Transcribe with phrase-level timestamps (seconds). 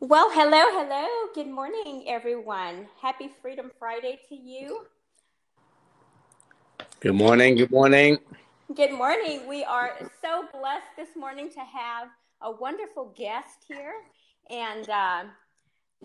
[0.00, 1.08] Well, hello, hello.
[1.34, 2.86] Good morning, everyone.
[3.02, 4.86] Happy Freedom Friday to you.
[7.00, 7.56] Good morning.
[7.56, 8.18] Good morning.
[8.76, 9.48] Good morning.
[9.48, 12.10] We are so blessed this morning to have
[12.42, 13.94] a wonderful guest here.
[14.50, 15.24] And uh,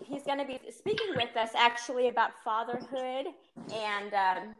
[0.02, 3.26] he's going to be speaking with us actually about fatherhood
[3.72, 4.54] and um,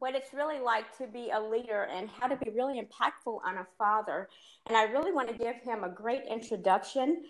[0.00, 3.58] what it's really like to be a leader and how to be really impactful on
[3.58, 4.28] a father.
[4.66, 7.22] And I really want to give him a great introduction.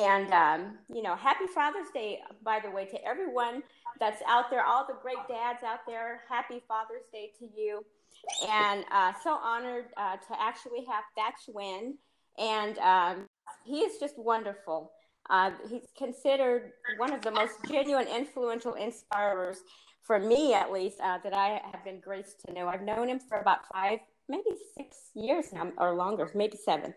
[0.00, 3.62] And, um, you know, happy Father's Day, by the way, to everyone
[4.00, 6.22] that's out there, all the great dads out there.
[6.28, 7.84] Happy Father's Day to you.
[8.48, 11.94] And uh, so honored uh, to actually have Thach Nguyen.
[12.38, 13.26] And um,
[13.64, 14.92] he is just wonderful.
[15.28, 19.58] Uh, he's considered one of the most genuine, influential inspirers
[20.02, 22.66] for me, at least, uh, that I have been graced to know.
[22.66, 26.94] I've known him for about five, maybe six years now, or longer, maybe seven.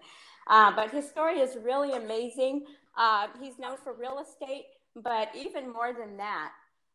[0.47, 2.65] Uh, but his story is really amazing.
[2.97, 4.65] Uh, he's known for real estate,
[4.95, 6.51] but even more than that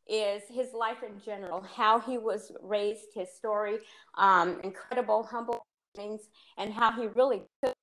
[0.08, 3.78] is his life in general, how he was raised, his story,
[4.16, 5.62] um, incredible, humble
[5.94, 6.22] things,
[6.58, 7.74] and how he really took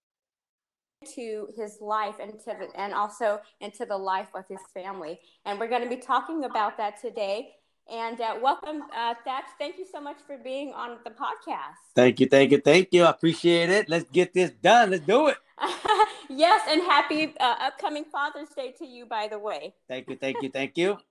[1.15, 5.19] to his life and to the, and also into the life of his family.
[5.45, 7.51] And we're going to be talking about that today.
[7.89, 9.43] And uh, welcome, uh, Thach.
[9.57, 11.79] Thank you so much for being on the podcast.
[11.95, 13.03] Thank you, thank you, thank you.
[13.03, 13.87] I appreciate it.
[13.87, 14.91] Let's get this done.
[14.91, 15.37] Let's do it.
[16.29, 19.73] yes, and happy uh, upcoming Father's Day to you, by the way.
[19.87, 20.97] Thank you, thank you, thank you.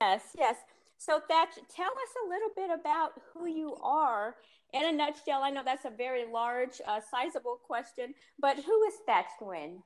[0.00, 0.56] Yes, yes.
[0.98, 4.34] So, Thach, tell us a little bit about who you are
[4.72, 5.44] in a nutshell.
[5.44, 9.82] I know that's a very large, uh, sizable question, but who is Thach Nguyen?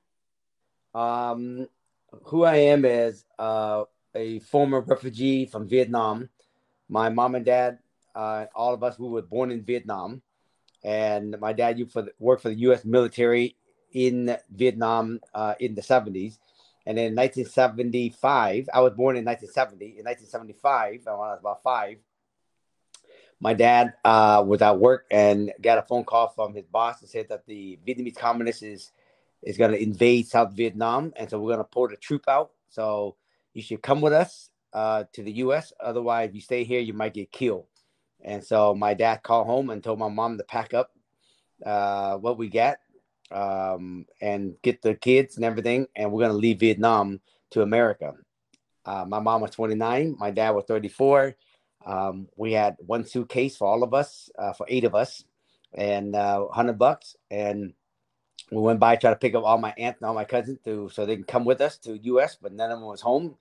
[0.98, 1.68] Um,
[2.24, 3.84] who I am is uh,
[4.16, 6.28] a former refugee from Vietnam.
[6.88, 7.78] My mom and dad,
[8.14, 10.22] uh, all of us, we were born in Vietnam
[10.82, 12.84] and my dad for the, worked for the U.S.
[12.84, 13.56] military
[13.92, 16.38] in Vietnam uh, in the 70s.
[16.86, 19.98] And in 1975, I was born in 1970.
[19.98, 21.96] In 1975, when I was about five,
[23.40, 27.10] my dad uh, was at work and got a phone call from his boss and
[27.10, 28.92] said that the Vietnamese communists is
[29.42, 32.50] is going to invade South Vietnam, and so we're going to pull the troop out.
[32.70, 33.16] So
[33.56, 35.72] you should come with us uh, to the U.S.
[35.80, 37.66] Otherwise, if you stay here, you might get killed.
[38.22, 40.92] And so my dad called home and told my mom to pack up
[41.64, 42.76] uh, what we got
[43.30, 45.86] um, and get the kids and everything.
[45.96, 47.20] And we're going to leave Vietnam
[47.52, 48.12] to America.
[48.84, 51.34] Uh, my mom was 29, my dad was 34.
[51.86, 55.24] Um, we had one suitcase for all of us, uh, for eight of us,
[55.72, 57.16] and uh, 100 bucks.
[57.30, 57.72] And
[58.50, 60.90] we went by try to pick up all my aunt and all my cousins to
[60.92, 63.36] so they can come with us to U.S., but none of them was home.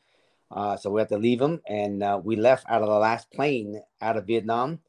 [0.51, 3.31] Uh, so we had to leave them, and uh, we left out of the last
[3.31, 4.79] plane out of Vietnam.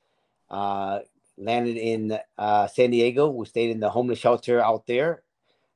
[0.50, 1.00] Uh,
[1.38, 3.30] landed in uh, San Diego.
[3.30, 5.22] We stayed in the homeless shelter out there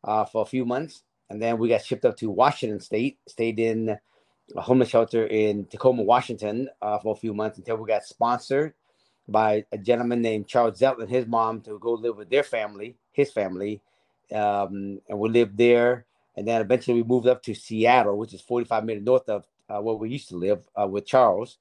[0.04, 3.18] uh, for a few months, and then we got shipped up to Washington State.
[3.26, 3.98] Stayed in
[4.56, 8.74] a homeless shelter in Tacoma, Washington, uh, for a few months until we got sponsored
[9.28, 12.96] by a gentleman named Charles Zelt and his mom to go live with their family,
[13.12, 13.80] his family,
[14.32, 16.06] um, and we lived there.
[16.36, 19.80] And then eventually we moved up to Seattle, which is 45 minutes north of uh,
[19.80, 21.58] where we used to live uh, with Charles.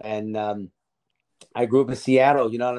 [0.00, 0.70] And um,
[1.54, 2.78] I grew up in Seattle, you know, I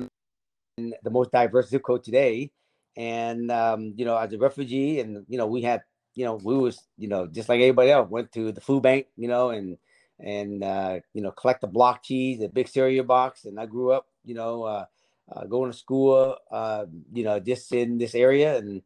[0.77, 0.93] mean?
[1.03, 2.51] the most diverse zip code today.
[2.95, 5.81] And, um, you know, as a refugee, and, you know, we had,
[6.15, 9.07] you know, we was, you know, just like everybody else, went to the food bank,
[9.15, 9.77] you know, and,
[10.19, 13.45] and, uh, you know, collect the block cheese, the big cereal box.
[13.45, 14.85] And I grew up, you know, uh,
[15.31, 18.57] uh, going to school, uh, you know, just in this area.
[18.57, 18.81] And,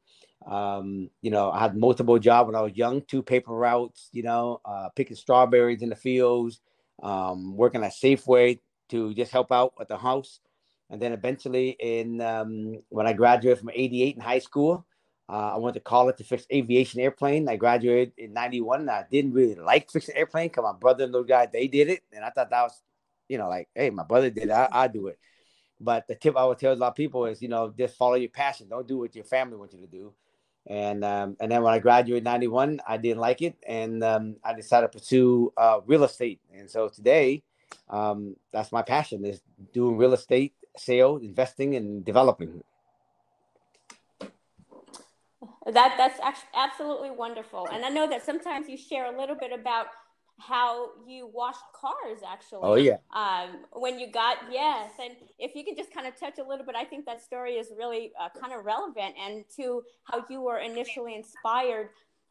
[0.45, 4.23] um, you know, I had multiple jobs when I was young, two paper routes, you
[4.23, 6.59] know, uh, picking strawberries in the fields,
[7.01, 8.59] um, working at Safeway
[8.89, 10.39] to just help out at the house.
[10.89, 14.85] And then eventually, in um, when I graduated from 88 in high school,
[15.29, 17.47] uh, I went to college to fix aviation airplane.
[17.47, 18.89] I graduated in 91.
[18.89, 22.03] I didn't really like fixing airplane because my brother and little guy, they did it.
[22.11, 22.81] And I thought that was,
[23.29, 25.17] you know, like, hey, my brother did it, I, I do it.
[25.79, 28.15] But the tip I would tell a lot of people is, you know, just follow
[28.15, 28.67] your passion.
[28.69, 30.13] Don't do what your family wants you to do
[30.67, 34.53] and um, and then when I graduated '91, I didn't like it, and um, I
[34.53, 36.39] decided to pursue uh, real estate.
[36.55, 37.43] And so today,
[37.89, 39.41] um, that's my passion: is
[39.73, 42.63] doing real estate, sales, investing, and developing.
[45.65, 49.51] That that's actually absolutely wonderful, and I know that sometimes you share a little bit
[49.51, 49.87] about
[50.39, 52.61] how you washed cars actually.
[52.63, 52.97] Oh yeah.
[53.15, 56.65] Um, when you got yes, and if you can just kind of touch a little
[56.65, 60.41] bit, I think that story is really uh, kind of relevant, and to how you
[60.41, 61.89] were initially inspired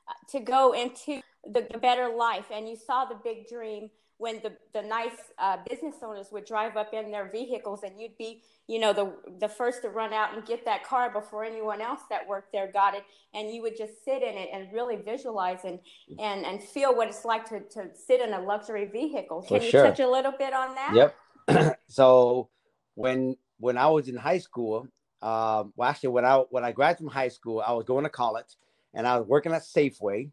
[0.09, 3.89] uh, to go into the, the, better life, and you saw the big dream
[4.23, 8.17] when the, the nice uh, business owners would drive up in their vehicles and you'd
[8.17, 11.81] be, you know, the, the first to run out and get that car before anyone
[11.81, 13.03] else that worked there got it.
[13.35, 15.81] And you would just sit in it and really visualize and,
[16.21, 19.43] and, and feel what it's like to, to sit in a luxury vehicle.
[19.43, 19.87] Can For you sure.
[19.87, 21.13] touch a little bit on that?
[21.49, 21.77] Yep.
[21.89, 22.49] so
[22.95, 24.87] when when I was in high school,
[25.21, 28.11] um, well, actually, when I when I graduated from high school, I was going to
[28.11, 28.57] college,
[28.95, 30.31] and I was working at Safeway,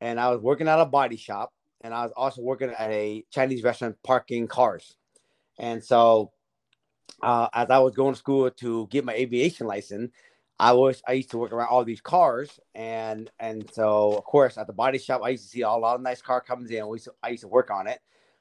[0.00, 1.52] and I was working at a body shop,
[1.86, 4.96] and I was also working at a Chinese restaurant parking cars,
[5.58, 6.32] and so
[7.22, 10.10] uh, as I was going to school to get my aviation license,
[10.58, 14.58] I was I used to work around all these cars, and and so of course
[14.58, 16.88] at the body shop I used to see a lot of nice car comes in.
[16.88, 18.00] We used to, I used to work on it,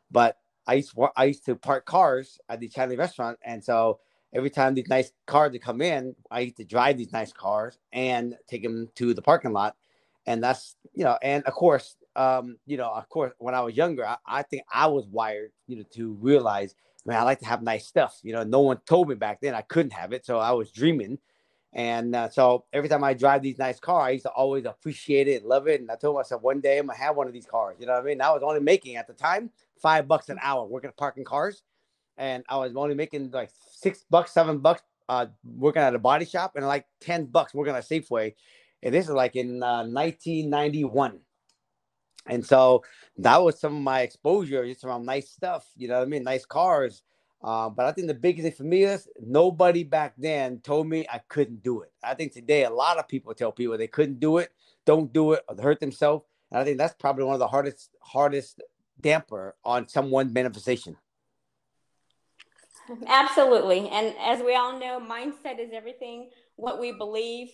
[0.09, 3.99] but I used to, I used to park cars at the Chinese restaurant, and so
[4.33, 7.77] every time these nice cars would come in, I used to drive these nice cars
[7.93, 9.75] and take them to the parking lot,
[10.25, 13.75] and that's you know, and of course, um, you know, of course, when I was
[13.75, 16.75] younger, I, I think I was wired, you know, to realize,
[17.05, 18.19] man, I like to have nice stuff.
[18.23, 20.71] You know, no one told me back then I couldn't have it, so I was
[20.71, 21.19] dreaming.
[21.73, 25.27] And uh, so every time I drive these nice cars, I used to always appreciate
[25.27, 25.81] it and love it.
[25.81, 27.75] And I told myself one day I'm gonna have one of these cars.
[27.79, 28.21] You know what I mean?
[28.21, 29.49] I was only making at the time
[29.81, 31.63] five bucks an hour working at parking cars,
[32.17, 36.23] and I was only making like six bucks, seven bucks uh, working at a body
[36.25, 38.35] shop, and like ten bucks working at Safeway.
[38.81, 41.19] And this is like in uh, 1991.
[42.27, 42.83] And so
[43.17, 45.65] that was some of my exposure just around nice stuff.
[45.77, 46.23] You know what I mean?
[46.23, 47.03] Nice cars.
[47.43, 51.05] Uh, but I think the biggest thing for me is nobody back then told me
[51.11, 51.91] I couldn't do it.
[52.03, 54.51] I think today a lot of people tell people they couldn't do it,
[54.85, 56.25] don't do it, or hurt themselves.
[56.49, 58.61] And I think that's probably one of the hardest hardest
[58.99, 60.97] damper on someone's manifestation.
[63.07, 63.89] Absolutely.
[63.89, 66.29] And as we all know, mindset is everything.
[66.55, 67.49] What we believe,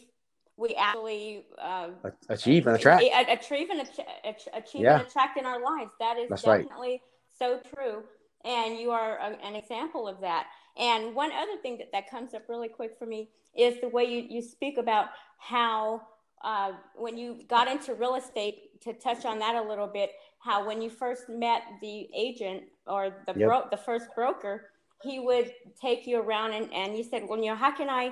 [0.58, 1.90] we actually uh,
[2.30, 3.04] Achieve and attract.
[3.30, 5.00] achieve and ach- ach- achieve Yeah.
[5.00, 5.92] and attract in our lives.
[6.00, 6.62] That is That's right.
[6.64, 7.02] definitely
[7.38, 8.04] so true.
[8.46, 10.48] And you are a, an example of that.
[10.78, 14.06] And one other thing that, that comes up really quick for me is the way
[14.06, 15.08] you, you speak about
[15.38, 16.02] how
[16.44, 20.66] uh, when you got into real estate, to touch on that a little bit, how
[20.66, 23.48] when you first met the agent or the Yep.
[23.48, 24.70] bro- the first broker,
[25.04, 28.12] he would take you around and, and you said, well, you know, how can I,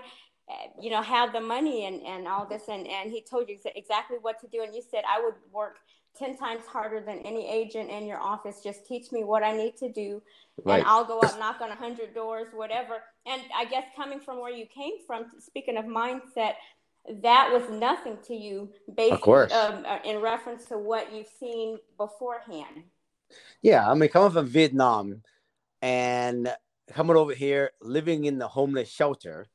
[0.81, 2.63] you know, have the money and, and all this?
[2.69, 4.63] And, and he told you exa- exactly what to do.
[4.63, 5.77] And you said, I would work
[6.17, 8.61] 10 times harder than any agent in your office.
[8.63, 10.21] Just teach me what I need to do.
[10.63, 10.79] Right.
[10.79, 12.95] And I'll go out, knock on 100 doors, whatever.
[13.25, 16.53] And I guess coming from where you came from, speaking of mindset,
[17.21, 19.53] that was nothing to you based Of course.
[19.53, 22.83] um, uh, in reference to what you've seen beforehand.
[23.61, 25.21] Yeah, I mean, coming from Vietnam
[25.81, 26.53] and
[26.91, 29.47] coming over here, living in the homeless shelter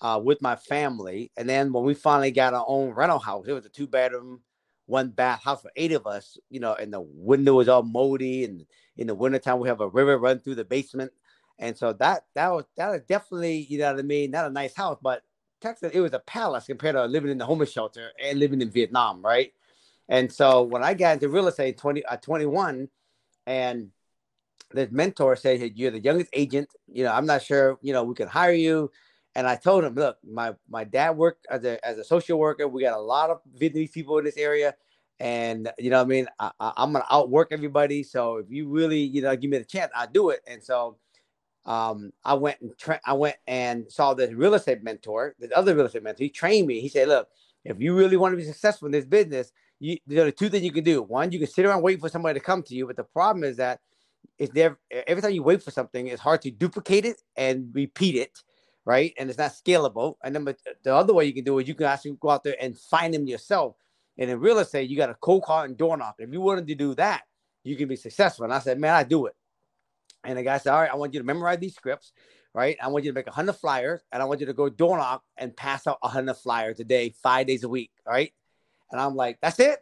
[0.00, 3.52] uh, with my family, and then when we finally got our own rental house, it
[3.52, 4.40] was a two bedroom,
[4.86, 6.38] one bath house for eight of us.
[6.50, 8.64] You know, and the window was all moldy, and
[8.96, 11.12] in the wintertime we have a river run through the basement,
[11.58, 14.50] and so that that was that was definitely you know what I mean, not a
[14.50, 15.22] nice house, but
[15.60, 18.70] Texas it was a palace compared to living in the homeless shelter and living in
[18.70, 19.52] Vietnam, right?
[20.08, 22.88] And so when I got into real estate 20 at 21
[23.46, 23.90] and
[24.70, 28.04] the mentor said, hey, you're the youngest agent, you know, I'm not sure, you know,
[28.04, 28.90] we can hire you.
[29.38, 32.66] And I told him, look, my my dad worked as a as a social worker.
[32.66, 34.74] We got a lot of Vietnamese people in this area.
[35.20, 36.26] And you know I mean?
[36.40, 38.02] I, I'm gonna outwork everybody.
[38.02, 40.40] So if you really, you know, give me the chance, I'll do it.
[40.48, 40.96] And so
[41.66, 45.72] um, I went and tra- I went and saw this real estate mentor, this other
[45.72, 46.24] real estate mentor.
[46.24, 46.80] He trained me.
[46.80, 47.28] He said, "Look,
[47.64, 50.64] if you really want to be successful in this business, you, there are two things
[50.64, 51.00] you can do.
[51.00, 53.44] One, you can sit around waiting for somebody to come to you, but the problem
[53.44, 53.78] is that
[54.36, 54.78] it's there.
[54.90, 58.42] Every time you wait for something, it's hard to duplicate it and repeat it,
[58.88, 59.12] right?
[59.18, 60.14] And it's not scalable.
[60.24, 60.48] And then
[60.82, 63.12] the other way you can do it, you can actually go out there and find
[63.12, 63.76] them yourself.
[64.16, 66.14] And in real estate, you got a cold call and door knock.
[66.18, 67.24] If you wanted to do that,
[67.64, 68.44] you can be successful.
[68.44, 69.36] And I said, man, I do it.
[70.24, 72.12] And the guy said, All right, I want you to memorize these scripts,
[72.54, 72.78] right?
[72.82, 75.22] I want you to make 100 flyers, and I want you to go door knock
[75.36, 78.32] and pass out 100 flyers a day, five days a week, right?
[78.90, 79.78] And I'm like, That's it?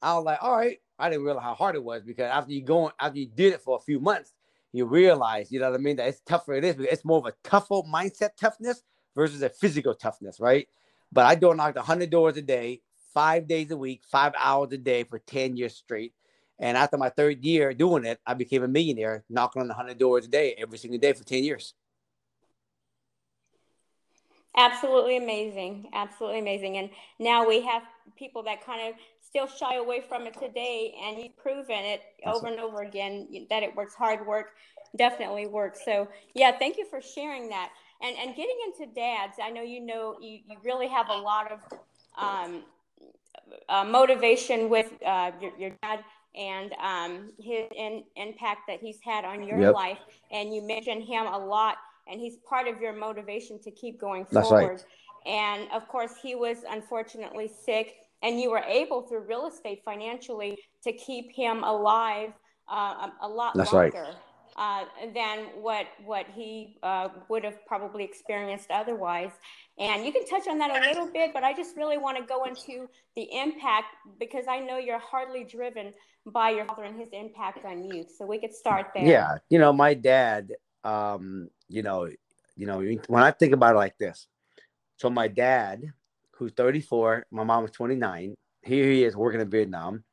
[0.00, 0.78] I was like, All right.
[0.98, 3.60] I didn't realize how hard it was because after you go, after you did it
[3.60, 4.32] for a few months,
[4.76, 7.26] you realize, you know what I mean, that it's tougher it is, it's more of
[7.26, 8.82] a tougher mindset toughness
[9.14, 10.68] versus a physical toughness, right?
[11.12, 12.82] But I door knocked 100 doors a day,
[13.14, 16.12] five days a week, five hours a day for 10 years straight.
[16.58, 20.26] And after my third year doing it, I became a millionaire, knocking on 100 doors
[20.26, 21.74] a day, every single day for 10 years.
[24.56, 25.90] Absolutely amazing.
[25.92, 26.78] Absolutely amazing.
[26.78, 27.82] And now we have
[28.16, 28.94] people that kind of
[29.36, 33.62] still shy away from it today, and you've proven it over and over again that
[33.62, 33.94] it works.
[33.94, 34.54] Hard work
[34.96, 35.80] definitely works.
[35.84, 37.70] So, yeah, thank you for sharing that.
[38.02, 41.52] And and getting into dads, I know you know you, you really have a lot
[41.52, 41.58] of
[42.18, 42.62] um,
[43.68, 46.00] uh, motivation with uh, your, your dad
[46.34, 49.74] and um, his in, impact that he's had on your Yep.
[49.74, 49.98] life.
[50.30, 51.76] And you mentioned him a lot,
[52.06, 54.60] and he's part of your motivation to keep going That's right.
[54.60, 54.82] forward.
[55.26, 60.58] And of course, he was unfortunately sick, and you were able through real estate financially
[60.82, 62.32] to keep him alive
[62.70, 63.92] uh, a, a lot That's right.
[63.92, 64.16] longer
[64.56, 69.32] uh, than what what he uh, would have probably experienced otherwise.
[69.78, 72.24] And you can touch on that a little bit, but I just really want to
[72.24, 75.92] go into the impact because I know you're hardly driven
[76.24, 78.06] by your father and his impact on you.
[78.16, 79.06] So we could start there.
[79.06, 80.52] Yeah, you know, my dad.
[80.84, 82.08] Um, you know,
[82.56, 84.28] you know, when I think about it like this,
[84.96, 85.92] so my dad,
[86.36, 88.34] who's 34, my mom was 29.
[88.62, 90.04] Here he is working in Vietnam,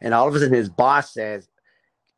[0.00, 1.48] and all of a sudden his boss says,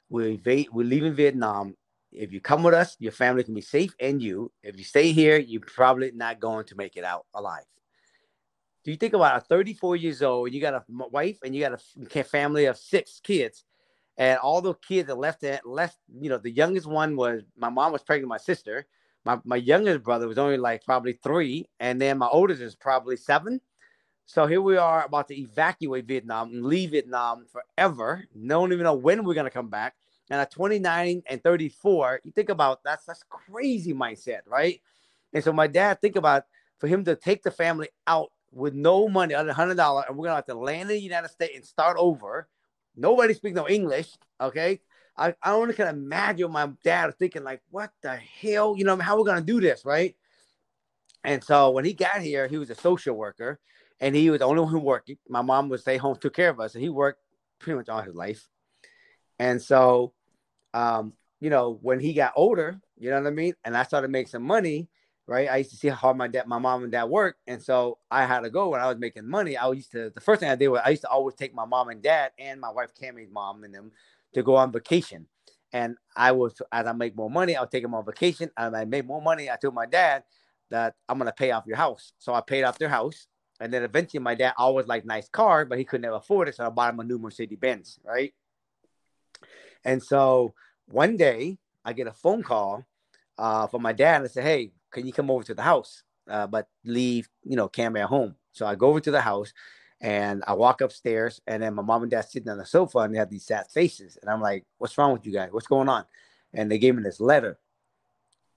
[0.08, 1.76] "We va- we're leaving Vietnam.
[2.12, 4.52] If you come with us, your family can be safe, and you.
[4.62, 7.64] If you stay here, you're probably not going to make it out alive."
[8.84, 11.62] Do you think about a 34 years old, and you got a wife, and you
[11.62, 11.80] got
[12.14, 13.64] a family of six kids,
[14.16, 17.68] and all the kids that left it left you know the youngest one was my
[17.68, 18.86] mom was pregnant my sister
[19.24, 23.16] my, my youngest brother was only like probably three and then my oldest is probably
[23.16, 23.60] seven
[24.26, 28.94] so here we are about to evacuate vietnam and leave vietnam forever don't even know
[28.94, 29.94] when we're to come back
[30.30, 34.80] and at 29 and 34 you think about that's that's crazy mindset right
[35.32, 36.44] and so my dad think about
[36.78, 40.16] for him to take the family out with no money other than hundred dollar and
[40.16, 42.48] we're gonna have to land in the united states and start over
[42.96, 44.12] Nobody speaks no English.
[44.40, 44.80] Okay.
[45.16, 48.74] I, I only can imagine my dad thinking, like, what the hell?
[48.76, 50.16] You know, how we're gonna do this, right?
[51.24, 53.60] And so when he got here, he was a social worker
[54.00, 55.10] and he was the only one who worked.
[55.28, 57.20] My mom would stay home, took care of us, and he worked
[57.60, 58.48] pretty much all his life.
[59.38, 60.14] And so
[60.74, 63.54] um, you know, when he got older, you know what I mean?
[63.64, 64.88] And I started making some money,
[65.26, 65.48] right?
[65.50, 67.40] I used to see how hard my dad, my mom and dad worked.
[67.46, 69.56] And so I had to go when I was making money.
[69.56, 71.64] I used to, the first thing I did was I used to always take my
[71.64, 73.90] mom and dad and my wife Cammy's mom and them
[74.34, 75.26] to go on vacation.
[75.72, 78.50] And I was, as I make more money, I'll take them on vacation.
[78.56, 79.50] And I make more money.
[79.50, 80.24] I told my dad
[80.70, 82.12] that I'm going to pay off your house.
[82.18, 83.26] So I paid off their house.
[83.60, 86.56] And then eventually my dad always liked nice car, but he could never afford it.
[86.56, 88.34] So I bought him a new Mercedes Benz, right?
[89.84, 90.54] And so
[90.86, 92.84] one day I get a phone call
[93.38, 96.02] uh, from my dad and I say, Hey, can you come over to the house?
[96.28, 98.34] Uh, but leave, you know, Cam at home.
[98.52, 99.52] So I go over to the house
[100.02, 103.14] and I walk upstairs and then my mom and dad sitting on the sofa and
[103.14, 104.18] they have these sad faces.
[104.20, 105.50] And I'm like, What's wrong with you guys?
[105.52, 106.04] What's going on?
[106.52, 107.58] And they gave me this letter.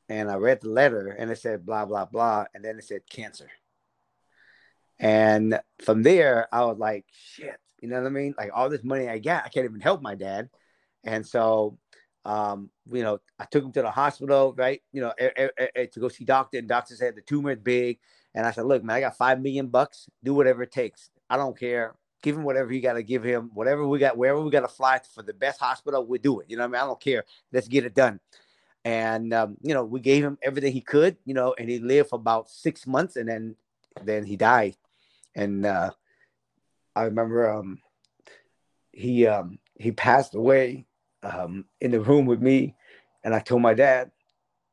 [0.09, 2.45] And I read the letter and it said blah, blah, blah.
[2.53, 3.47] And then it said cancer.
[4.99, 8.33] And from there, I was like, shit, you know what I mean?
[8.37, 10.49] Like all this money I got, I can't even help my dad.
[11.03, 11.77] And so,
[12.23, 14.81] um, you know, I took him to the hospital, right?
[14.91, 17.99] You know, to go see doctor, and doctor said the tumor is big.
[18.33, 20.09] And I said, look, man, I got five million bucks.
[20.23, 21.11] Do whatever it takes.
[21.29, 21.95] I don't care.
[22.21, 23.51] Give him whatever you got to give him.
[23.53, 26.47] Whatever we got, wherever we got to fly for the best hospital, we do it.
[26.49, 26.81] You know what I mean?
[26.81, 27.23] I don't care.
[27.51, 28.19] Let's get it done.
[28.83, 31.17] And um, you know, we gave him everything he could.
[31.25, 33.55] You know, and he lived for about six months, and then
[34.03, 34.75] then he died.
[35.35, 35.91] And uh,
[36.95, 37.79] I remember um,
[38.91, 40.85] he um, he passed away
[41.23, 42.75] um, in the room with me,
[43.23, 44.11] and I told my dad,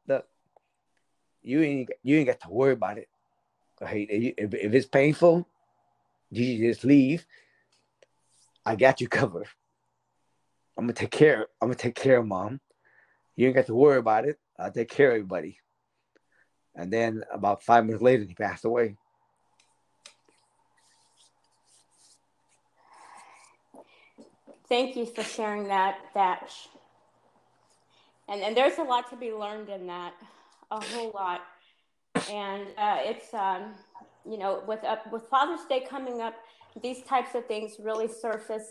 [0.06, 0.26] "Look,
[1.42, 3.08] you ain't you ain't got to worry about it.
[3.80, 4.02] Hey,
[4.38, 5.48] if, if it's painful,
[6.40, 7.26] you just leave.
[8.64, 9.48] I got you covered.
[10.76, 11.46] I'm gonna take care.
[11.60, 12.60] I'm gonna take care of mom.
[13.36, 14.38] You ain't got to worry about it.
[14.58, 15.58] I'll take care of everybody."
[16.74, 18.96] And then about five minutes later, he passed away.
[24.68, 26.68] Thank you for sharing that, Thach.
[28.28, 30.14] And and there's a lot to be learned in that,
[30.70, 31.42] a whole lot.
[32.30, 33.74] And uh, it's um,
[34.28, 36.34] you know with uh, with Father's Day coming up,
[36.82, 38.70] these types of things really surface,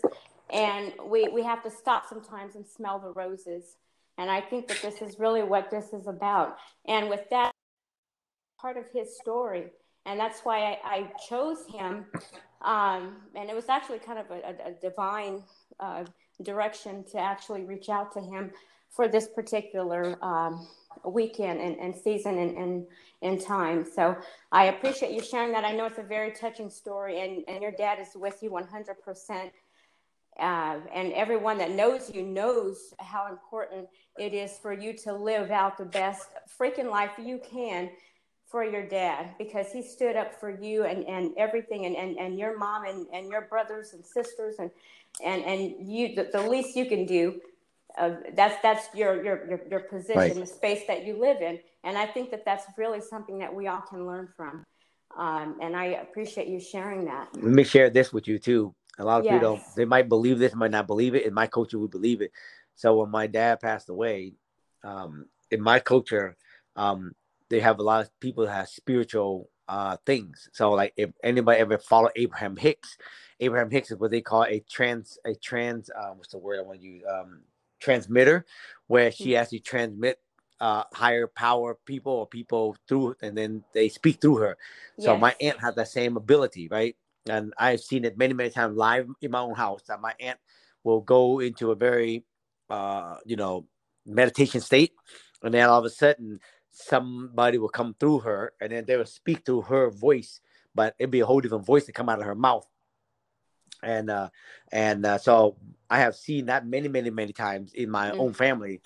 [0.50, 3.76] and we we have to stop sometimes and smell the roses.
[4.18, 6.58] And I think that this is really what this is about.
[6.86, 7.50] And with that,
[8.60, 9.70] part of his story,
[10.04, 12.04] and that's why I, I chose him.
[12.60, 15.42] Um, and it was actually kind of a, a, a divine
[15.80, 16.04] uh,
[16.42, 18.52] direction to actually reach out to him
[18.92, 20.66] for this particular um,
[21.04, 22.86] weekend and, and season and, and,
[23.22, 23.84] and time.
[23.84, 24.16] So
[24.52, 25.64] I appreciate you sharing that.
[25.64, 29.50] I know it's a very touching story, and, and your dad is with you 100%.
[30.40, 33.86] Uh, and everyone that knows you knows how important
[34.18, 37.90] it is for you to live out the best freaking life you can
[38.46, 42.38] for your dad because he stood up for you and, and everything and, and, and
[42.38, 44.70] your mom and, and your brothers and sisters and
[45.24, 47.40] and and you the, the least you can do
[47.98, 50.34] uh, that's that's your your your, your position Right.
[50.34, 53.66] the space that you live in and i think that that's really something that we
[53.66, 54.64] all can learn from
[55.18, 58.74] um, and i appreciate you sharing that Let me share this with you too.
[58.98, 59.32] A lot of yes.
[59.32, 61.24] people don't, they might believe this, might not believe it.
[61.24, 62.30] In my culture, we believe it.
[62.74, 64.34] So when my dad passed away,
[64.84, 66.36] um, in my culture,
[66.76, 67.12] um,
[67.48, 70.48] they have a lot of people that have spiritual uh, things.
[70.52, 72.98] So like if anybody ever follow Abraham Hicks,
[73.40, 76.62] Abraham Hicks is what they call a trans a trans uh, what's the word I
[76.62, 77.40] want to use um,
[77.82, 78.46] transmitter,
[78.86, 79.42] where she mm-hmm.
[79.42, 80.18] actually transmit
[80.60, 84.56] uh, higher power people or people through, and then they speak through her.
[85.00, 85.20] So yes.
[85.20, 86.94] my aunt had the same ability, right?
[87.28, 89.82] And I've seen it many, many times live in my own house.
[89.88, 90.38] That my aunt
[90.84, 92.24] will go into a very,
[92.70, 93.66] uh, you know,
[94.06, 94.92] meditation state,
[95.42, 96.38] and then all of a sudden
[96.70, 100.40] somebody will come through her, and then they will speak through her voice,
[100.74, 102.66] but it'd be a whole different voice to come out of her mouth.
[103.82, 104.28] And uh,
[104.70, 105.56] and uh, so
[105.90, 108.20] I have seen that many, many, many times in my mm-hmm.
[108.20, 108.80] own family,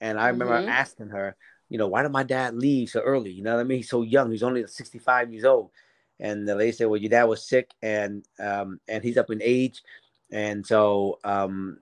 [0.00, 0.68] and I remember mm-hmm.
[0.68, 1.36] asking her,
[1.68, 3.30] you know, why did my dad leave so early?
[3.30, 3.78] You know what I mean?
[3.78, 4.30] He's so young.
[4.30, 5.70] He's only 65 years old.
[6.18, 9.40] And the lady said, well, your dad was sick and um, and he's up in
[9.42, 9.82] age.
[10.30, 11.78] And so um,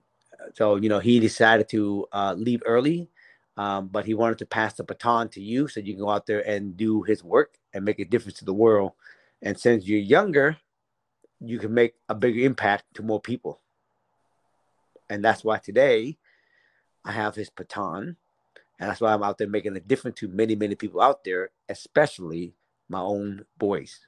[0.53, 3.09] so you know he decided to uh, leave early,
[3.57, 6.25] um, but he wanted to pass the baton to you so you can go out
[6.25, 8.93] there and do his work and make a difference to the world.
[9.41, 10.57] And since you're younger,
[11.39, 13.59] you can make a bigger impact to more people.
[15.09, 16.17] And that's why today
[17.03, 18.17] I have his baton.
[18.79, 21.49] And that's why I'm out there making a difference to many, many people out there,
[21.67, 22.53] especially
[22.87, 23.99] my own boys.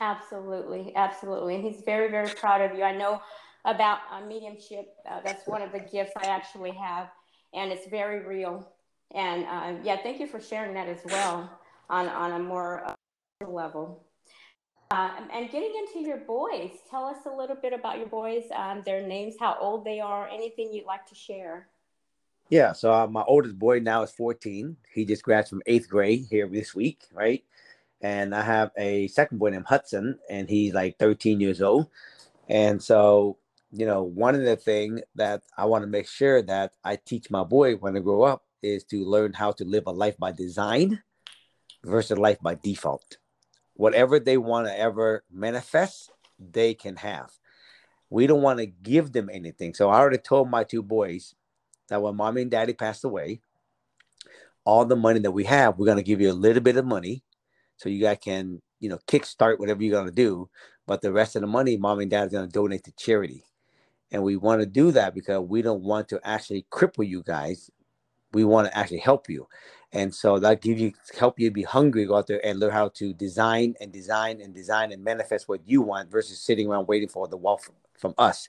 [0.00, 1.56] Absolutely, absolutely.
[1.56, 2.84] And he's very, very proud of you.
[2.84, 3.20] I know
[3.64, 4.94] about uh, mediumship.
[5.08, 7.08] Uh, that's one of the gifts I actually have,
[7.52, 8.72] and it's very real.
[9.12, 11.58] And uh, yeah, thank you for sharing that as well
[11.90, 12.94] on, on a more uh,
[13.46, 14.06] level.
[14.92, 18.82] Uh, and getting into your boys, tell us a little bit about your boys, um,
[18.84, 21.68] their names, how old they are, anything you'd like to share.
[22.48, 24.76] Yeah, so uh, my oldest boy now is 14.
[24.92, 27.44] He just graduated from eighth grade here this week, right?
[28.00, 31.86] And I have a second boy named Hudson, and he's like 13 years old.
[32.48, 33.38] And so,
[33.70, 37.30] you know, one of the things that I want to make sure that I teach
[37.30, 40.32] my boy when they grow up is to learn how to live a life by
[40.32, 41.00] design
[41.84, 43.19] versus life by default
[43.80, 47.30] whatever they want to ever manifest, they can have.
[48.10, 49.72] We don't want to give them anything.
[49.72, 51.34] So I already told my two boys
[51.88, 53.40] that when mommy and daddy passed away,
[54.66, 56.84] all the money that we have, we're going to give you a little bit of
[56.84, 57.22] money
[57.78, 60.50] so you guys can, you know, kickstart whatever you're going to do.
[60.86, 63.44] But the rest of the money, mom and dad is going to donate to charity.
[64.12, 67.70] And we want to do that because we don't want to actually cripple you guys.
[68.34, 69.48] We want to actually help you.
[69.92, 72.88] And so that give you help you be hungry, go out there and learn how
[72.90, 77.08] to design and design and design and manifest what you want versus sitting around waiting
[77.08, 78.48] for the wealth from, us.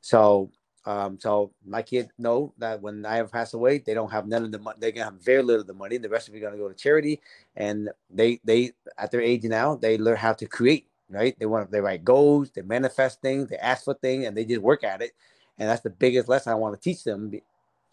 [0.00, 0.50] So
[0.84, 4.44] um, so my kids know that when I have passed away, they don't have none
[4.44, 4.78] of the money.
[4.80, 5.96] They're gonna have very little of the money.
[5.96, 7.20] The rest of it gonna go to charity.
[7.56, 10.86] And they they at their age now, they learn how to create.
[11.08, 11.38] Right?
[11.38, 14.60] They want they write goals, they manifest things, they ask for things, and they just
[14.60, 15.12] work at it.
[15.58, 17.32] And that's the biggest lesson I want to teach them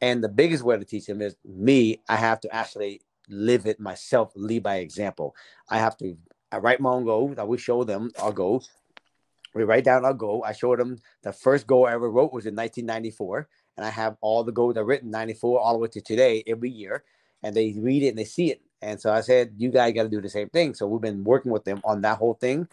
[0.02, 3.80] and the biggest way to teach them is me, I have to actually live it
[3.80, 5.36] myself, lead by example.
[5.70, 6.18] I have to
[6.54, 7.40] I write my own goals.
[7.40, 8.70] I will show them our goals.
[9.56, 10.44] We write down our goal.
[10.46, 13.48] I showed them the first goal I ever wrote was in 1994.
[13.76, 16.70] And I have all the goals I've written 94 all the way to today every
[16.70, 17.04] year.
[17.42, 18.62] And they read it and they see it.
[18.84, 20.76] And so I said, you guys got to do the same thing.
[20.76, 22.68] So we've been working with them on that whole thing.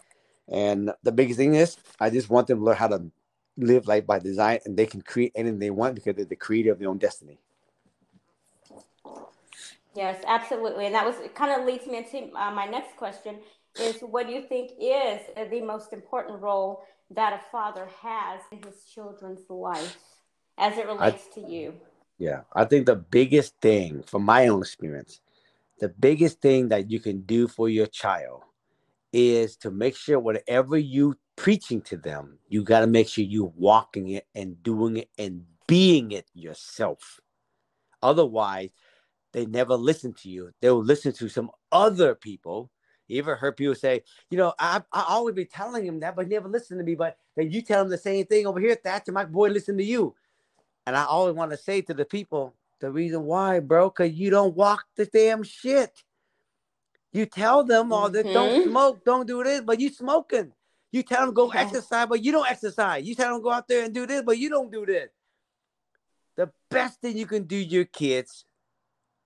[0.47, 3.09] And the biggest thing is I just want them to learn how to
[3.57, 6.71] live life by design and they can create anything they want because they're the creator
[6.71, 7.37] of their own destiny.
[9.93, 10.85] Yes, absolutely.
[10.85, 13.39] And that was kind of leads me into uh, my next question
[13.79, 18.59] is what do you think is the most important role that a father has in
[18.63, 19.97] his children's life
[20.57, 21.73] as it relates I, to you?
[22.17, 25.19] Yeah, I think the biggest thing from my own experience,
[25.79, 28.43] the biggest thing that you can do for your child
[29.11, 33.51] is to make sure whatever you preaching to them, you got to make sure you're
[33.57, 37.19] walking it and doing it and being it yourself.
[38.03, 38.69] Otherwise,
[39.33, 40.51] they never listen to you.
[40.61, 42.69] They'll listen to some other people.
[43.07, 46.27] You ever heard people say, you know, I, I always be telling him that, but
[46.27, 46.93] he never listen to me.
[46.93, 49.83] But then you tell him the same thing over here, Thatcher, my boy, listen to
[49.83, 50.13] you.
[50.85, 54.29] And I always want to say to the people, the reason why, bro, because you
[54.29, 56.03] don't walk the damn shit.
[57.11, 58.27] You tell them all mm-hmm.
[58.27, 60.53] that don't smoke, don't do this, but you smoking.
[60.91, 63.05] You tell them go exercise, but you don't exercise.
[63.05, 65.09] You tell them go out there and do this, but you don't do this.
[66.35, 68.45] The best thing you can do your kids,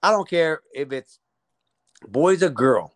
[0.02, 1.20] I don't care if it's
[2.08, 2.96] boys or girl.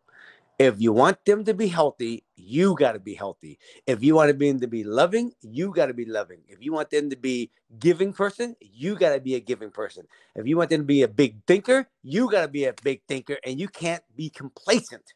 [0.59, 3.57] If you want them to be healthy, you got to be healthy.
[3.87, 6.41] If you want them to be loving, you got to be loving.
[6.49, 10.05] If you want them to be giving person, you got to be a giving person.
[10.35, 13.01] If you want them to be a big thinker, you got to be a big
[13.07, 15.13] thinker and you can't be complacent.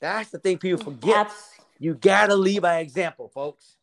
[0.00, 1.32] That's the thing people forget.
[1.78, 3.76] You gotta lead by example, folks.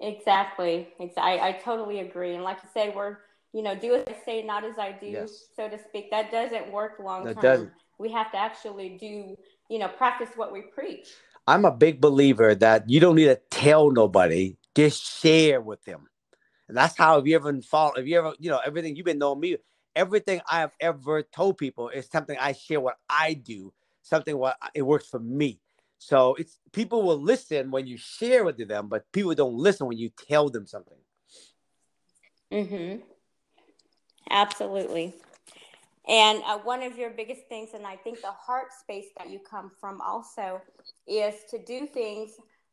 [0.00, 0.88] Exactly.
[1.18, 2.34] I, I totally agree.
[2.34, 3.18] And like you say, we're,
[3.52, 5.48] you know, do as I say, not as I do, Yes.
[5.54, 6.10] so to speak.
[6.10, 7.42] That doesn't work long That term.
[7.42, 7.72] doesn't.
[7.98, 9.36] We have to actually do,
[9.68, 11.08] you know, practice what we preach.
[11.46, 16.08] I'm a big believer that you don't need to tell nobody, just share with them.
[16.68, 19.18] And that's how if you ever follow, if you ever, you know, everything you've been
[19.18, 19.56] knowing me,
[19.96, 23.72] everything I have ever told people is something I share what I do,
[24.02, 25.60] something what it works for me.
[25.98, 29.98] So it's people will listen when you share with them, but people don't listen when
[29.98, 30.98] you tell them something.
[32.50, 33.02] Mm-hmm.
[34.30, 35.14] Absolutely.
[36.08, 39.38] And uh, one of your biggest things, and I think the heart space that you
[39.38, 40.62] come from also,
[41.06, 42.30] is to do things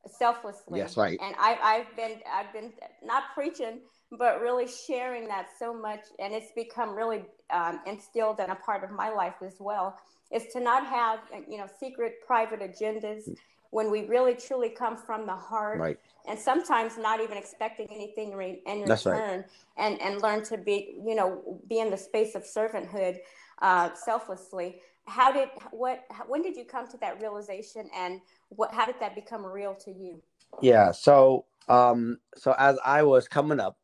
[0.08, 0.80] selflessly.
[0.80, 1.20] Yes, right.
[1.22, 2.72] And I, I've been, I've been
[3.04, 3.80] not preaching,
[4.12, 8.84] but really sharing that so much, and it's become really um, instilled in a part
[8.84, 9.98] of my life as well.
[10.32, 13.30] Is to not have, uh, you know, secret private agendas
[13.70, 16.00] when we really truly come from the heart Right.
[16.28, 19.16] and sometimes not even expecting anything re- in That's right.
[19.16, 19.46] return
[19.78, 23.18] and and learn to be you know be in the space of servanthood
[23.62, 28.86] uh, selflessly how did what when did you come to that realization and what how
[28.86, 30.22] did that become real to you
[30.62, 30.92] Yeah.
[30.92, 33.78] So um so as I was coming up,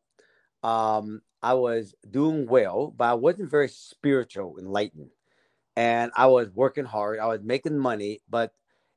[0.64, 5.10] um I was doing well, but I wasn't very spiritual, enlightened.
[5.76, 7.18] And I was working hard.
[7.18, 8.52] I was making money, but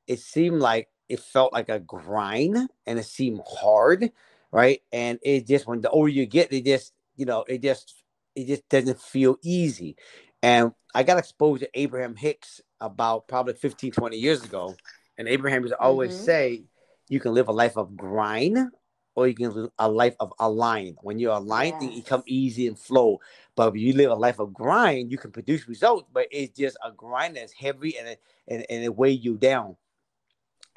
[0.06, 4.10] it seemed like it felt like a grind and it seemed hard,
[4.52, 4.82] right?
[4.92, 8.02] And it just when the older you get, it just, you know, it just
[8.36, 9.96] it just doesn't feel easy.
[10.42, 14.78] And I got exposed to Abraham Hicks about probably 15, 20 years ago.
[15.18, 16.20] And Abraham used always Mhm.
[16.24, 16.64] say,
[17.08, 18.70] you can live a life of grind
[19.18, 20.96] or you can live a life of align.
[21.02, 22.04] When you're aligned, things Yes.
[22.04, 23.18] become easy and flow.
[23.56, 26.76] But if you live a life of grind, you can produce results, but it's just
[26.84, 29.76] a grind that's heavy and it, and, and it weigh you down.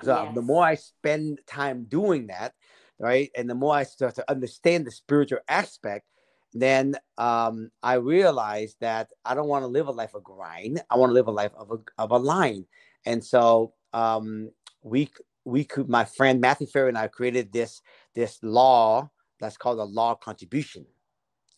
[0.02, 2.56] So the more I spend time doing that,
[2.98, 6.08] right, and the more I start to understand the spiritual aspect,
[6.54, 10.82] then um, I realized that I don't want to live a life of grind.
[10.90, 12.66] I want to live a life of a of a line.
[13.06, 14.50] And so um,
[14.82, 15.12] we
[15.46, 17.82] we could my friend Matthew Ferry and I created this
[18.14, 20.86] this law that's called the law of contribution.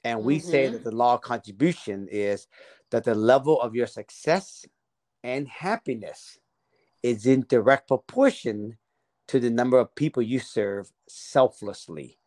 [0.04, 0.72] And we say Mhm.
[0.74, 2.48] that the law of contribution is
[2.90, 4.66] that the level of your success
[5.24, 6.38] and happiness
[7.02, 8.78] is in direct proportion
[9.28, 12.20] to the number of people you serve selflessly.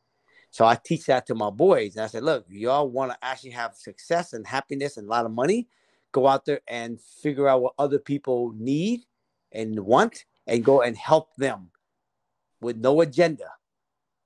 [0.50, 1.96] So I teach that to my boys.
[1.96, 5.26] And I said, look, y'all want to actually have success and happiness and a lot
[5.26, 5.68] of money,
[6.12, 9.04] go out there and figure out what other people need
[9.52, 11.70] and want and go and help them
[12.60, 13.50] with no agenda.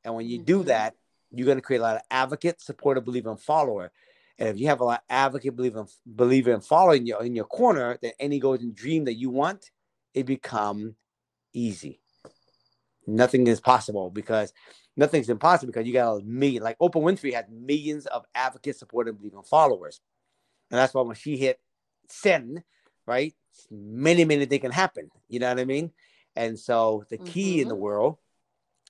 [0.04, 0.66] And when you do Mhm.
[0.66, 0.96] that,
[1.30, 3.92] you're going to create a lot of advocates, supporter, believer, and follower.
[4.38, 7.34] And if you have a lot of advocate, believer, believer, and follower in your in
[7.34, 9.70] your corner, then any and dream that you want,
[10.14, 10.96] it become
[11.52, 12.00] easy.
[13.06, 14.52] Nothing is possible because
[14.96, 16.62] nothing's impossible because you got a million.
[16.62, 20.00] Like Oprah Winfrey had millions of advocates, supporter, believer, and followers.
[20.70, 21.60] And that's why when she hit
[22.08, 22.62] send,
[23.06, 23.34] right,
[23.70, 25.10] many, many things can happen.
[25.28, 25.92] You know what I mean?
[26.36, 27.80] And so the key in the Mhm.
[27.80, 28.18] world,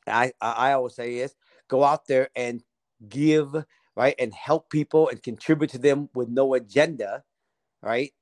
[0.07, 1.35] I, I always say is
[1.69, 2.63] go out there and
[3.09, 3.55] give,
[3.97, 7.23] right, and help people and contribute to them with no agenda,
[7.83, 8.13] right?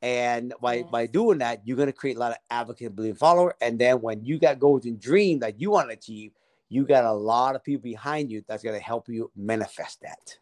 [0.00, 3.54] And by by doing that, you're gonna create a lot of advocate, believe, follower.
[3.60, 6.32] And then when you got goals and dreams that you want to achieve,
[6.68, 10.38] you got a lot of people behind you that's gonna help you manifest that.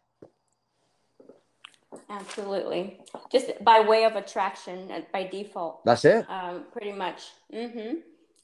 [2.09, 2.99] absolutely
[3.31, 6.25] just by way of attraction and by default That's it.
[6.29, 7.31] um, pretty much.
[7.51, 7.95] hmm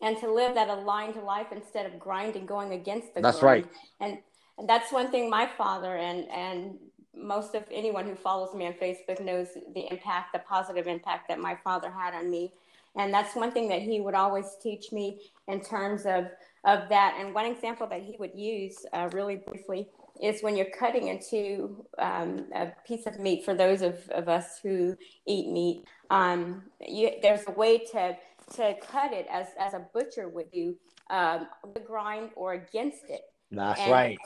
[0.04, 3.66] And to live that aligned life instead of grinding, going against the That's grind.
[3.66, 3.74] right.
[4.02, 4.18] And,
[4.60, 6.78] and that's one thing my father and and
[7.16, 11.40] most of anyone who follows me on Facebook knows the impact, the positive impact that
[11.40, 12.52] my father had on me.
[12.96, 16.28] And that's one thing that he would always teach me in terms of
[16.66, 17.18] of that.
[17.20, 19.90] And one example that he would use, uh, really briefly,
[20.22, 23.44] is when you're cutting into um, a piece of meat.
[23.44, 24.96] For those of, of us who
[25.28, 28.16] eat meat, um, you, there's a way to
[28.56, 30.76] to cut it as as a butcher would do,
[31.10, 33.22] um, the grind or against it.
[33.52, 34.18] That's And- right.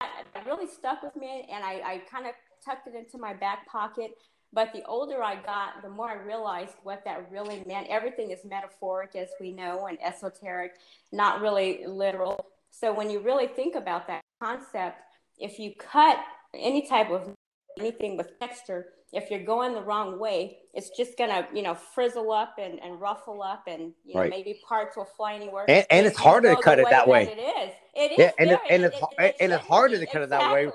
[0.00, 2.32] That really stuck with me, and I, I kind of
[2.64, 4.12] tucked it into my back pocket.
[4.52, 7.88] But the older I got, the more I realized what that really meant.
[7.88, 10.72] Everything is metaphoric, as we know, and esoteric,
[11.12, 12.46] not really literal.
[12.70, 15.02] So when you really think about that concept,
[15.38, 16.18] if you cut
[16.54, 17.34] any type of
[17.78, 22.30] anything with texture, if you're going the wrong way, it's just gonna, you know, frizzle
[22.30, 24.30] up and, and ruffle up, and you know, Right.
[24.30, 25.64] maybe parts will fly anywhere.
[25.68, 27.22] And- and it's harder to cut it that way.
[27.24, 27.74] It is.
[27.94, 28.18] It is.
[28.18, 28.96] Yeah, and it- and it's
[29.40, 30.04] and it's harder be.
[30.06, 30.70] to cut it that way.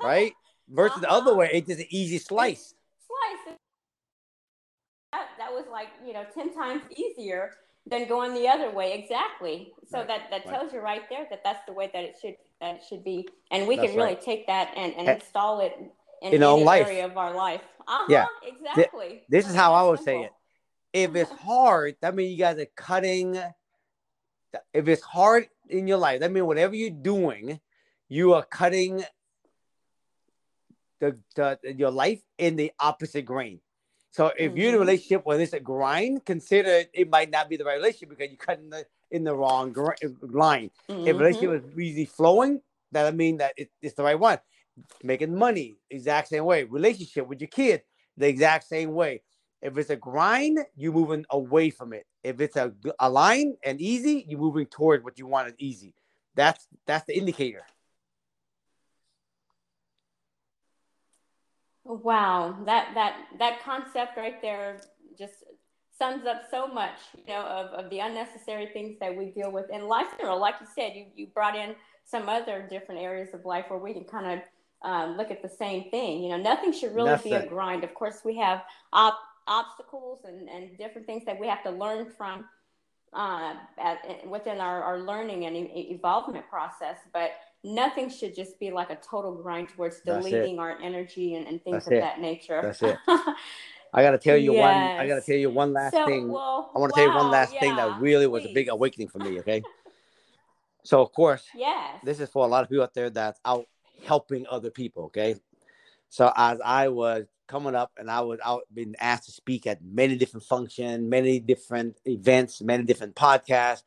[0.00, 0.32] Right?
[0.68, 1.40] Versus the other Uh-huh.
[1.40, 2.74] way, it's just an easy slice.
[3.06, 3.56] Slice.
[5.12, 7.52] That, that was like you know ten times easier
[7.86, 8.92] than going the other way.
[8.94, 9.72] Exactly.
[9.90, 10.54] So Right, that that right.
[10.58, 13.28] tells you right there that that's the way that it should that it should be,
[13.50, 15.76] and we That's can really take that and, and And- install it
[16.22, 16.86] in, In our any life.
[16.86, 17.62] area of our life.
[17.86, 18.26] Uh-huh, Yeah.
[18.42, 19.24] exactly.
[19.28, 20.32] this is how I would say it.
[20.92, 23.36] If it's hard, that means you guys are cutting.
[24.74, 27.58] If it's hard in your life, that means whatever you're doing,
[28.08, 29.02] you are cutting
[31.00, 33.60] the, the your life in the opposite grain.
[34.10, 34.80] So if you're in a Mhm.
[34.80, 38.36] relationship where it's a grind, consider it might not be the right relationship because you're
[38.36, 40.70] cutting the in the wrong gr- line.
[40.88, 41.18] If Mhm.
[41.18, 44.38] relationship is easy flowing, that mean that it, it's the right one.
[45.02, 46.64] Making money, exact same way.
[46.64, 47.82] Relationship with your kid,
[48.16, 49.22] the exact same way.
[49.60, 52.06] If it's a grind, you're moving away from it.
[52.24, 55.94] If it's a, a line and easy, you're moving toward what you want is easy.
[56.34, 57.64] That's that's the indicator.
[61.84, 64.80] Wow, that that that concept right there
[65.18, 65.44] just
[65.96, 69.66] sums up so much, you know, of, of the unnecessary things that we deal with
[69.70, 70.06] in life.
[70.20, 73.78] Know, like you said, you you brought in some other different areas of life where
[73.78, 74.44] we can kind of
[74.84, 76.22] um, look at the same thing.
[76.22, 77.84] You know, nothing should really be a grind.
[77.84, 82.10] Of course, we have op- obstacles and, and different things that we have to learn
[82.16, 82.44] from
[83.12, 88.70] uh, at, within our, our learning and e- evolvement process, but nothing should just be
[88.70, 92.00] like a total grind towards deleting our energy and, and things That's of it.
[92.00, 92.60] that nature.
[92.62, 92.96] That's it.
[93.94, 94.74] I gotta tell you one.
[94.74, 96.30] I gotta tell you one last so, thing.
[96.30, 98.70] well, I want to tell you one wow, last thing that really was a big
[98.70, 99.38] awakening for me.
[99.40, 99.62] Okay.
[100.82, 102.00] so of course, Yes.
[102.02, 103.66] this is for a lot of people out there that's out
[104.04, 105.04] helping other people.
[105.04, 105.36] Okay.
[106.08, 109.82] So as I was coming up and I was out being asked to speak at
[109.84, 113.82] many different functions, many different events, many different podcasts,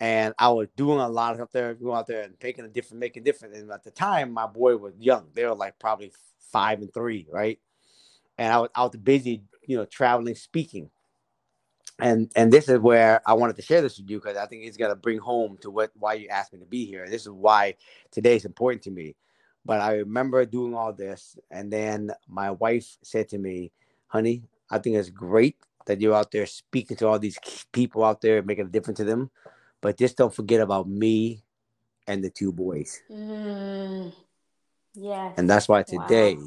[0.00, 2.68] and I was doing a lot of out there, going out there and making a
[2.68, 3.54] different, making different.
[3.54, 6.12] And at the time, my boy was young; they were like probably
[6.50, 7.58] five and three, right?
[8.38, 10.90] And I was out busy, you know, traveling, speaking.
[11.98, 14.64] And and this is where I wanted to share this with you because I think
[14.64, 17.06] it's gonna bring home to what why you asked me to be here.
[17.06, 17.74] This is why
[18.10, 19.16] today is important to me.
[19.64, 23.72] But I remember doing all this, and then my wife said to me,
[24.08, 27.38] "Honey, I think it's great that you're out there speaking to all these
[27.72, 29.30] people out there, making a difference to them,
[29.80, 31.42] but just don't forget about me
[32.06, 34.12] and the two boys." Mm,
[34.94, 35.34] yes.
[35.36, 35.84] And that's why Wow.
[35.86, 36.38] today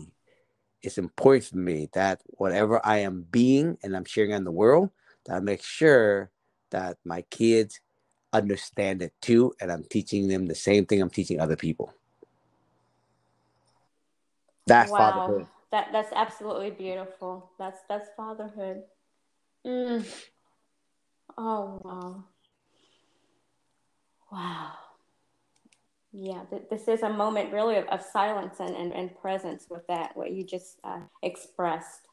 [0.82, 4.90] it's important for me that whatever I am being and I'm sharing in the world,
[5.26, 6.32] that I make sure
[6.72, 7.80] that my kids
[8.34, 11.94] understand it too, and I'm teaching them the same thing I'm teaching other people.
[14.68, 14.98] That's wow.
[14.98, 15.48] fatherhood.
[15.72, 17.52] That that's absolutely beautiful.
[17.58, 18.84] That's that's fatherhood.
[19.66, 20.06] Mm.
[21.38, 22.24] Oh wow.
[24.32, 24.72] Wow.
[26.12, 29.86] Yeah, th- this is a moment really of, of silence and, and, and presence with
[29.88, 32.08] that, what you just uh, expressed.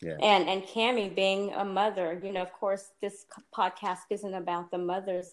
[0.00, 0.16] Yeah.
[0.22, 4.78] And and Cami being a mother, you know, of course, this podcast isn't about the
[4.78, 5.32] mother's,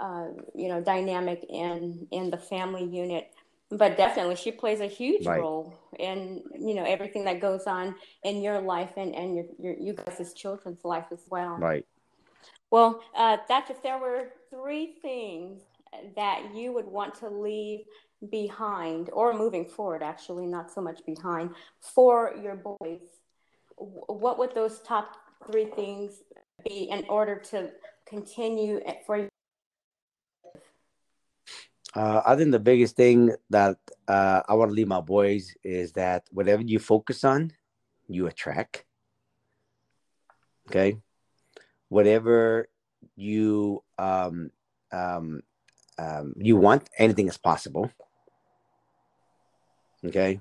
[0.00, 3.34] uh, you know, dynamic in in the family unit,
[3.70, 5.40] but definitely she plays a huge Right.
[5.40, 9.74] role in you know everything that goes on in your life and and your, your
[9.78, 11.56] you guys' children's life as well.
[11.56, 11.84] Right.
[12.70, 15.62] Well, uh, Thach, if there were three things
[16.16, 17.80] that you would want to leave
[18.30, 21.50] behind, or moving forward, actually, not so much behind,
[21.80, 23.00] for your boys,
[23.76, 25.16] what would those top
[25.50, 26.22] three things
[26.64, 27.70] be in order to
[28.06, 29.28] continue for you?
[31.94, 35.92] Uh, I think the biggest thing that uh, I want to leave my boys is
[35.92, 37.52] that whatever you focus on,
[38.08, 38.84] you attract.
[40.68, 40.98] Okay.
[41.88, 42.68] Whatever
[43.16, 44.50] you um,
[44.92, 45.42] um,
[45.98, 47.90] um, you want, anything is possible.
[50.04, 50.40] Okay.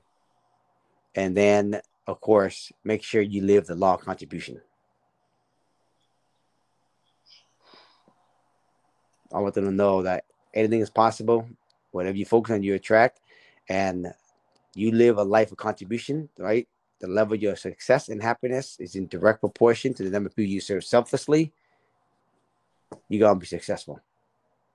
[1.16, 4.62] And then, of course, make sure you live the law of contribution.
[9.34, 10.26] I want them to know that
[10.58, 11.48] anything is possible.
[11.92, 13.22] Whatever you focus on, you attract,
[13.70, 14.08] and
[14.76, 16.30] you live a life of contribution.
[16.38, 16.68] Right,
[17.00, 20.36] the level of your success and happiness is in direct proportion to the number of
[20.36, 21.54] people you serve selflessly.
[23.10, 24.02] You're gonna be successful.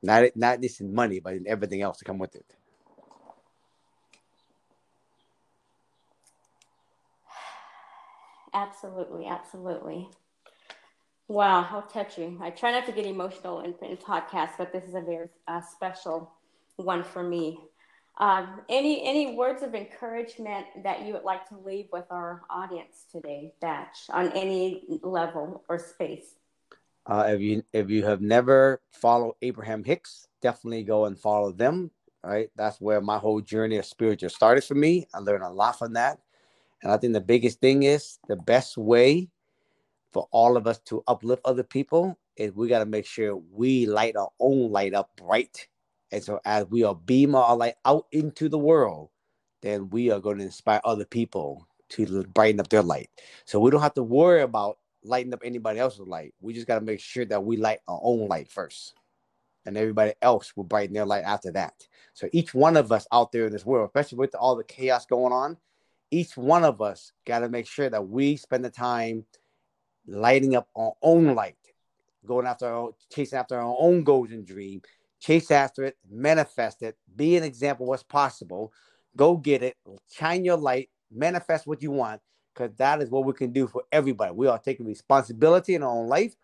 [0.03, 2.47] Not not just in money, but in everything else to come with it.
[8.55, 10.09] Absolutely, absolutely.
[11.33, 12.39] Wow, how touching.
[12.43, 15.63] I try not to get emotional in, in podcasts, but this is a very uh,
[15.63, 16.31] special
[16.77, 17.59] one for me.
[18.19, 23.07] Um, any any words of encouragement that you would like to leave with our audience
[23.11, 26.35] today, Thach, on any level or space?
[27.07, 31.91] Uh, if you if you have never followed Abraham Hicks, definitely go and follow them.
[32.23, 35.07] Right, that's where my whole journey of spiritual started for me.
[35.15, 36.19] I learned a lot from that,
[36.83, 39.31] and I think the biggest thing is the best way
[40.13, 43.87] for all of us to uplift other people is we got to make sure we
[43.87, 45.69] light our own light up bright.
[46.11, 49.11] And so as we are beam our light out into the world,
[49.63, 53.11] then we are going to inspire other people to brighten up their light.
[53.45, 56.35] So we don't have to worry about lighting up anybody else's light.
[56.41, 58.95] We just got to make sure that we light our own light first.
[59.65, 61.75] And everybody else will brighten their light after that.
[62.15, 65.07] So each one of us out there in this world, especially with all the chaos
[65.07, 65.57] going on,
[66.11, 69.25] each one of us got to make sure that we spend the time
[70.07, 71.57] lighting up our own light,
[72.27, 74.83] going after our own, chasing after our own goals and dream,
[75.21, 78.73] chase after it, manifest it, be an example what's possible,
[79.17, 79.77] go get it,
[80.11, 82.21] shine your light, manifest what you want,
[82.55, 84.33] because that is what we can do for everybody.
[84.33, 86.35] We are taking responsibility in our own life.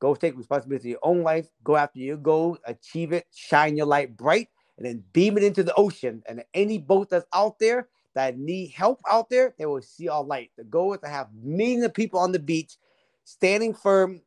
[0.00, 3.86] Go take responsibility in your own life, go after your goal, achieve it, shine your
[3.86, 6.22] light bright, and then beam it into the ocean.
[6.28, 10.22] And any boat that's out there that need help out there, they will see our
[10.22, 10.50] light.
[10.58, 12.76] The goal is to have millions of people on the beach
[13.24, 14.20] standing firm,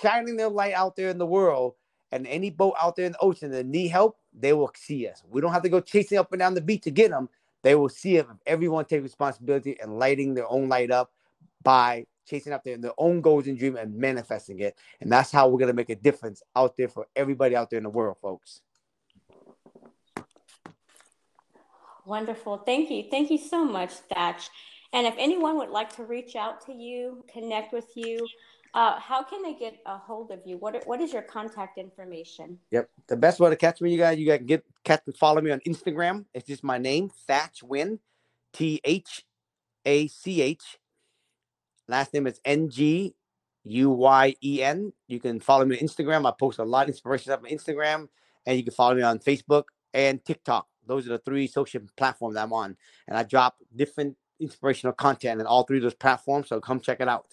[0.00, 1.74] shining their light out there in the world.
[2.12, 5.22] And any boat out there in the ocean that need help, they will see us.
[5.28, 7.30] We don't have to go chasing up and down the beach to get them.
[7.62, 11.10] They will see if everyone take responsibility and lighting their own light up
[11.62, 14.76] by chasing after their, own goals and dream and manifesting it.
[15.00, 17.84] And that's how we're gonna make a difference out there for everybody out there in
[17.84, 18.60] the world, folks.
[22.04, 22.58] Wonderful.
[22.58, 23.04] Thank you.
[23.10, 24.48] Thank you so much, Thach.
[24.92, 28.26] And if anyone would like to reach out to you, connect with you,
[28.74, 30.56] uh, how can they get a hold of you?
[30.58, 32.58] What What is your contact information?
[32.70, 35.40] Yep, the best way to catch me, you guys, you guys can get catch follow
[35.40, 36.24] me on Instagram.
[36.34, 37.98] It's just my name, Thach Nguyen,
[38.52, 39.24] T H
[39.84, 40.78] A C H.
[41.88, 43.14] Last name is N G
[43.64, 44.92] U Y E N.
[45.06, 46.26] You can follow me on Instagram.
[46.26, 48.08] I post a lot of inspiration stuff on Instagram,
[48.46, 50.66] and you can follow me on Facebook and TikTok.
[50.86, 52.76] Those are the three social platforms I'm on,
[53.06, 56.48] and I drop different inspirational content and all three of those platforms.
[56.48, 57.26] So come check it out.